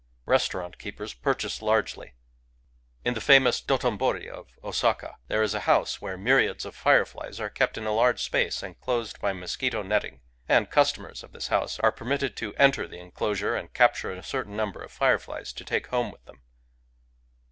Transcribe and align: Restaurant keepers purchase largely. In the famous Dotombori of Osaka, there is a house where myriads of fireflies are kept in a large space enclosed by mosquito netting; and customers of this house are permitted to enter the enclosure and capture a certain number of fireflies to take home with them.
Restaurant 0.25 0.79
keepers 0.79 1.13
purchase 1.13 1.61
largely. 1.61 2.13
In 3.05 3.13
the 3.13 3.21
famous 3.21 3.61
Dotombori 3.61 4.27
of 4.27 4.49
Osaka, 4.63 5.17
there 5.27 5.43
is 5.43 5.53
a 5.53 5.59
house 5.69 6.01
where 6.01 6.17
myriads 6.17 6.65
of 6.65 6.75
fireflies 6.75 7.39
are 7.39 7.51
kept 7.51 7.77
in 7.77 7.85
a 7.85 7.93
large 7.93 8.19
space 8.19 8.63
enclosed 8.63 9.21
by 9.21 9.31
mosquito 9.31 9.83
netting; 9.83 10.21
and 10.49 10.71
customers 10.71 11.21
of 11.21 11.33
this 11.33 11.49
house 11.49 11.77
are 11.81 11.91
permitted 11.91 12.35
to 12.37 12.55
enter 12.55 12.87
the 12.87 12.97
enclosure 12.97 13.55
and 13.55 13.75
capture 13.75 14.11
a 14.11 14.23
certain 14.23 14.55
number 14.57 14.81
of 14.81 14.91
fireflies 14.91 15.53
to 15.53 15.63
take 15.63 15.85
home 15.89 16.11
with 16.11 16.25
them. 16.25 16.41